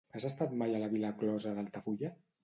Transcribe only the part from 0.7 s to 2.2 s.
a la vila closa d'Altafulla?